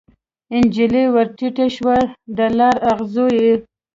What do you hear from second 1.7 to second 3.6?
شوه د لار اغزو یې